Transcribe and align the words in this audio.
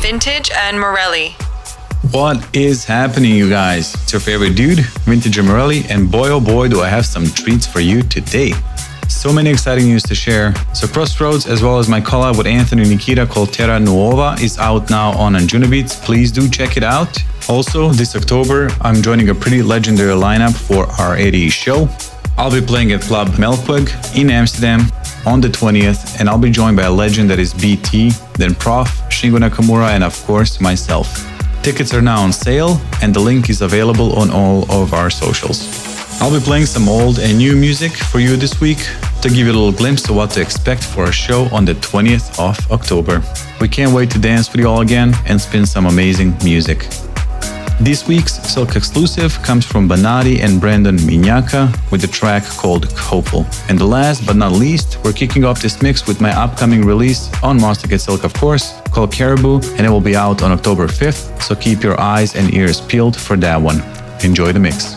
Vintage 0.00 0.50
and 0.50 0.78
Morelli. 0.78 1.34
What 2.12 2.56
is 2.56 2.84
happening, 2.84 3.34
you 3.34 3.48
guys? 3.48 3.94
It's 3.94 4.12
your 4.12 4.20
favorite 4.20 4.54
dude, 4.54 4.80
Vintage 5.04 5.38
and 5.38 5.48
Morelli, 5.48 5.84
and 5.90 6.10
boy 6.10 6.28
oh 6.28 6.40
boy, 6.40 6.68
do 6.68 6.80
I 6.80 6.88
have 6.88 7.04
some 7.04 7.26
treats 7.26 7.66
for 7.66 7.80
you 7.80 8.02
today. 8.02 8.52
So 9.08 9.32
many 9.32 9.50
exciting 9.50 9.86
news 9.86 10.02
to 10.04 10.14
share. 10.14 10.54
So, 10.74 10.86
Crossroads, 10.86 11.46
as 11.46 11.62
well 11.62 11.78
as 11.78 11.88
my 11.88 12.00
collab 12.00 12.36
with 12.38 12.46
Anthony 12.46 12.88
Nikita 12.88 13.26
called 13.26 13.52
Terra 13.52 13.78
Nuova, 13.78 14.36
is 14.40 14.58
out 14.58 14.90
now 14.90 15.10
on 15.18 15.34
Anjunabeats. 15.34 16.02
Please 16.04 16.30
do 16.30 16.48
check 16.48 16.76
it 16.76 16.82
out. 16.82 17.18
Also, 17.48 17.90
this 17.90 18.16
October, 18.16 18.68
I'm 18.80 19.02
joining 19.02 19.28
a 19.28 19.34
pretty 19.34 19.62
legendary 19.62 20.14
lineup 20.14 20.54
for 20.54 20.86
our 21.00 21.16
ADE 21.16 21.52
show. 21.52 21.88
I'll 22.38 22.50
be 22.50 22.60
playing 22.60 22.92
at 22.92 23.00
Club 23.00 23.28
Melkweg 23.38 23.88
in 24.14 24.28
Amsterdam 24.30 24.82
on 25.24 25.40
the 25.40 25.48
20th, 25.48 26.20
and 26.20 26.28
I'll 26.28 26.38
be 26.38 26.50
joined 26.50 26.76
by 26.76 26.82
a 26.82 26.90
legend 26.90 27.30
that 27.30 27.38
is 27.38 27.54
BT, 27.54 28.10
then 28.34 28.54
PROFF, 28.54 28.90
Shingo 29.08 29.38
Nakamura, 29.38 29.88
and 29.88 30.04
of 30.04 30.14
course, 30.26 30.60
myself. 30.60 31.26
Tickets 31.62 31.94
are 31.94 32.02
now 32.02 32.20
on 32.20 32.32
sale, 32.32 32.78
and 33.02 33.14
the 33.14 33.20
link 33.20 33.48
is 33.48 33.62
available 33.62 34.12
on 34.18 34.30
all 34.30 34.70
of 34.70 34.92
our 34.92 35.08
socials. 35.08 35.66
I'll 36.20 36.30
be 36.30 36.44
playing 36.44 36.66
some 36.66 36.88
old 36.88 37.18
and 37.18 37.38
new 37.38 37.56
music 37.56 37.92
for 37.92 38.20
you 38.20 38.36
this 38.36 38.60
week 38.60 38.86
to 39.22 39.28
give 39.28 39.46
you 39.46 39.52
a 39.52 39.56
little 39.58 39.72
glimpse 39.72 40.08
of 40.08 40.16
what 40.16 40.30
to 40.32 40.42
expect 40.42 40.84
for 40.84 41.04
our 41.06 41.12
show 41.12 41.48
on 41.52 41.64
the 41.64 41.74
20th 41.74 42.38
of 42.38 42.70
October. 42.70 43.22
We 43.62 43.68
can't 43.68 43.92
wait 43.92 44.10
to 44.10 44.18
dance 44.18 44.52
with 44.52 44.60
you 44.60 44.68
all 44.68 44.82
again 44.82 45.14
and 45.24 45.40
spin 45.40 45.64
some 45.64 45.86
amazing 45.86 46.36
music. 46.44 46.86
This 47.78 48.08
week's 48.08 48.32
Silk 48.32 48.74
exclusive 48.74 49.34
comes 49.42 49.66
from 49.66 49.86
Banaati 49.86 50.40
and 50.40 50.58
Brandon 50.58 50.96
Mignacca 50.96 51.70
with 51.92 52.00
the 52.00 52.06
track 52.06 52.42
called 52.42 52.90
Hopeful. 52.92 53.44
And 53.68 53.78
the 53.78 53.84
last 53.84 54.26
but 54.26 54.34
not 54.34 54.52
least, 54.52 54.98
we're 55.04 55.12
kicking 55.12 55.44
off 55.44 55.60
this 55.60 55.82
mix 55.82 56.06
with 56.06 56.18
my 56.18 56.30
upcoming 56.30 56.86
release 56.86 57.30
on 57.42 57.58
Monstercat 57.58 58.00
Silk, 58.00 58.24
of 58.24 58.32
course, 58.32 58.80
called 58.92 59.12
Karibu, 59.12 59.62
and 59.76 59.86
it 59.86 59.90
will 59.90 60.00
be 60.00 60.16
out 60.16 60.42
on 60.42 60.52
October 60.52 60.86
5th, 60.86 61.42
so 61.42 61.54
keep 61.54 61.82
your 61.82 62.00
eyes 62.00 62.34
and 62.34 62.52
ears 62.54 62.80
peeled 62.80 63.14
for 63.14 63.36
that 63.36 63.60
one. 63.60 63.82
Enjoy 64.24 64.52
the 64.52 64.58
mix. 64.58 64.96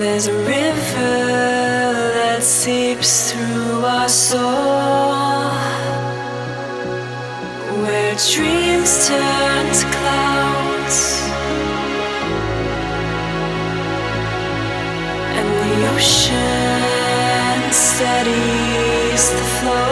There's 0.00 0.28
a 0.28 0.32
river 0.32 1.14
that 2.16 2.42
seeps 2.42 3.32
through 3.32 3.84
our 3.84 4.08
soul 4.08 5.50
where 7.82 8.14
dreams 8.32 9.08
turn 9.08 9.66
to 9.80 9.86
clouds 9.96 10.98
and 15.36 15.48
the 15.60 15.72
ocean 15.94 17.72
steadies 17.72 19.24
the 19.30 19.46
flow. 19.60 19.89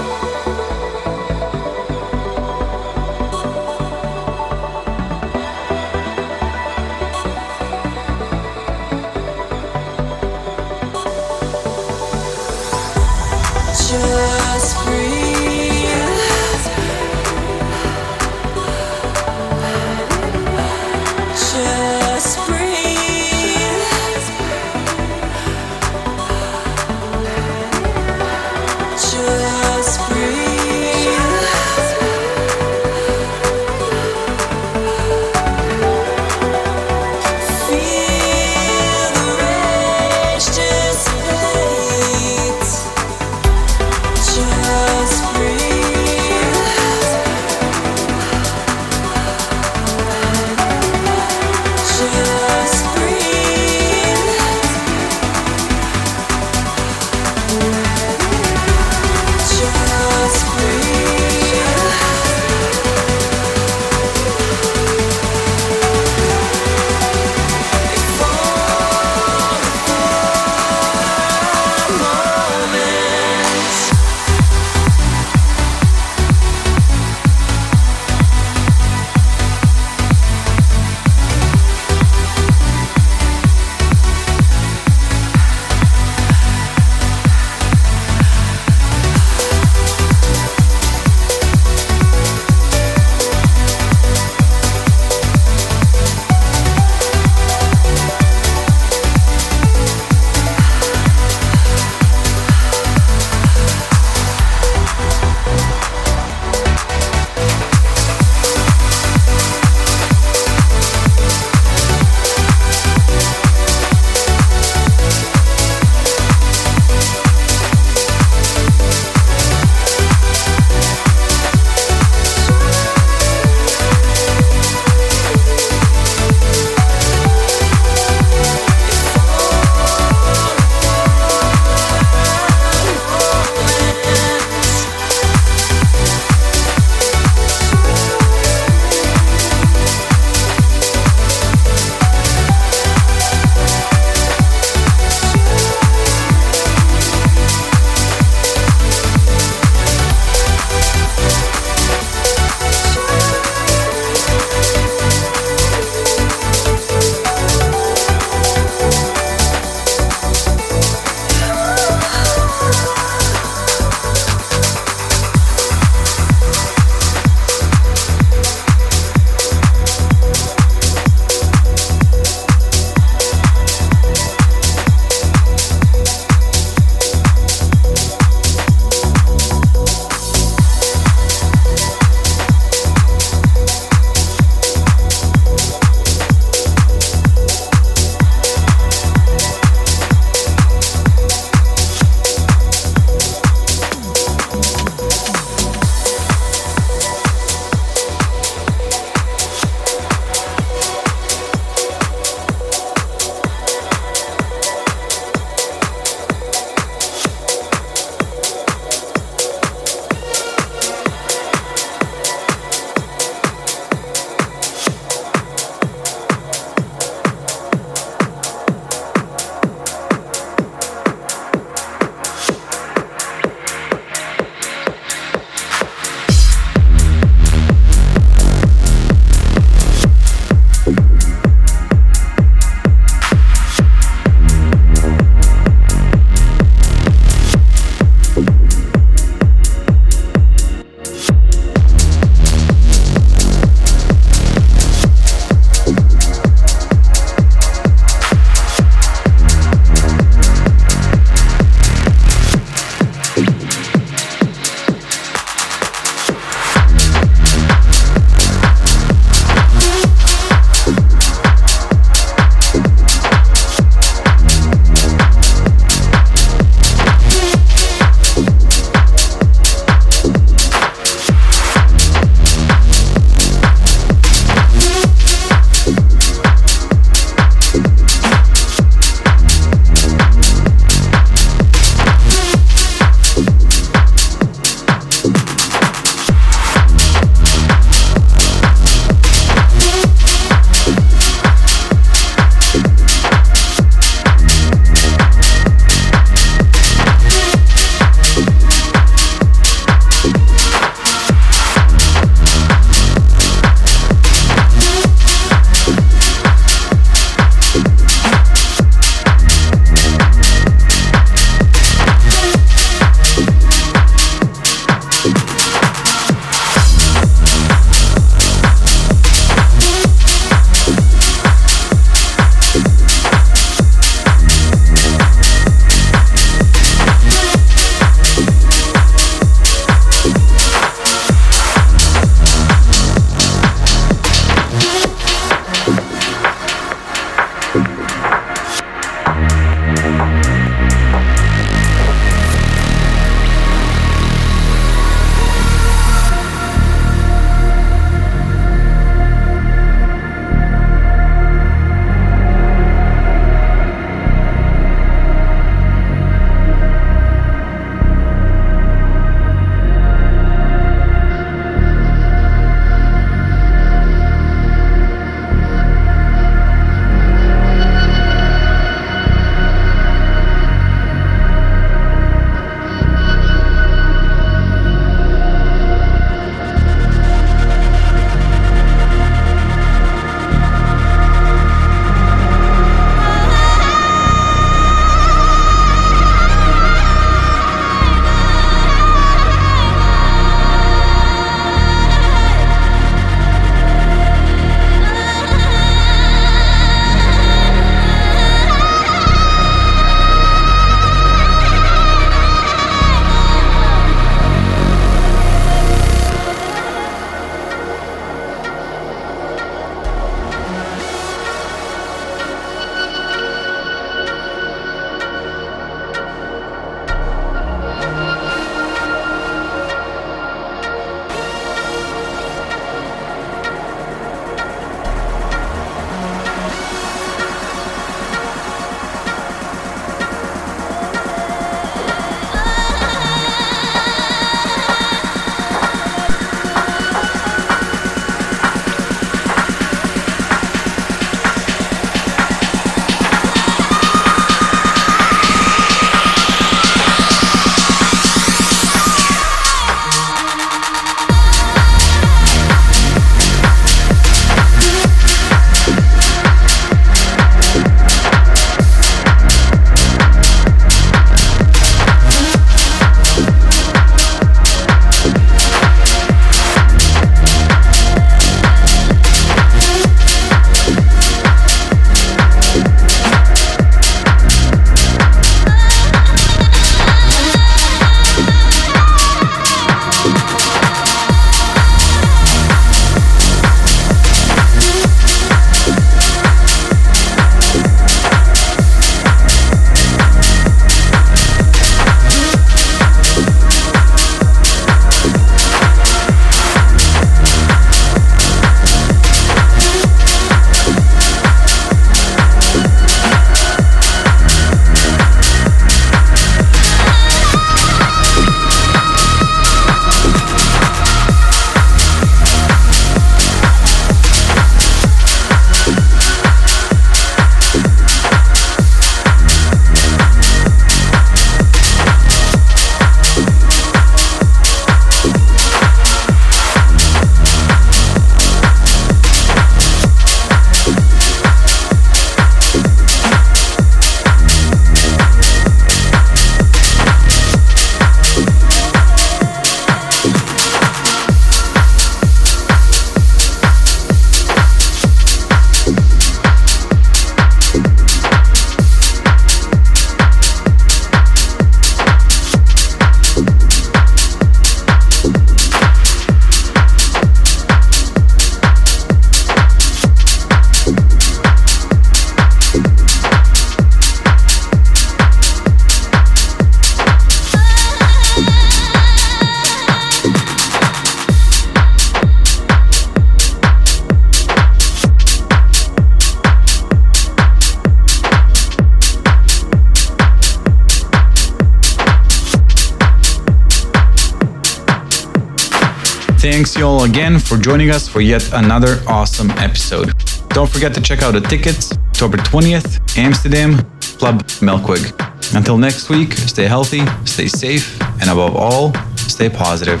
You 586.80 586.86
all 586.86 587.04
again 587.04 587.38
for 587.38 587.58
joining 587.58 587.90
us 587.90 588.08
for 588.08 588.22
yet 588.22 588.42
another 588.54 589.02
awesome 589.06 589.50
episode. 589.52 590.14
Don't 590.48 590.68
forget 590.68 590.94
to 590.94 591.00
check 591.02 591.22
out 591.22 591.32
the 591.32 591.40
tickets, 591.40 591.92
October 592.08 592.38
20th, 592.38 593.18
Amsterdam, 593.18 593.76
Club 594.18 594.42
Melkweg. 594.60 595.12
Until 595.54 595.76
next 595.76 596.08
week, 596.08 596.32
stay 596.32 596.66
healthy, 596.66 597.02
stay 597.26 597.48
safe, 597.48 598.00
and 598.20 598.30
above 598.30 598.56
all, 598.56 598.94
stay 599.16 599.50
positive. 599.50 600.00